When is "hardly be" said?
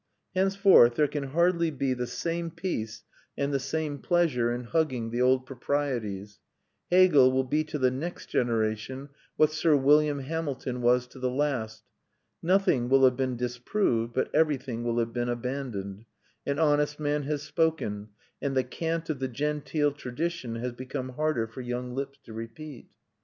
1.25-1.93